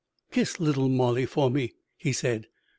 "Kiss 0.31 0.59
Little 0.59 0.89
Molly 0.89 1.27
for 1.27 1.51
me," 1.51 1.73
he 1.95 2.11
said. 2.11 2.47